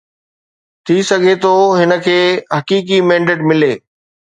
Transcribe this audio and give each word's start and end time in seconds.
ٿي 0.85 0.95
سگهي 1.09 1.35
ٿو 1.43 1.53
هن 1.79 1.91
کي 2.05 2.19
حقيقي 2.57 2.97
مينڊيٽ 3.09 3.39
ملي. 3.49 3.73